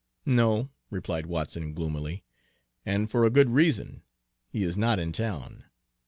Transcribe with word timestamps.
"No," 0.25 0.71
replied 0.89 1.27
Watson 1.27 1.75
gloomily, 1.75 2.23
"and 2.83 3.07
for 3.07 3.23
a 3.23 3.29
good 3.29 3.51
reason, 3.51 4.01
he 4.49 4.63
is 4.63 4.75
not 4.75 4.97
in 4.97 5.11
town. 5.11 5.65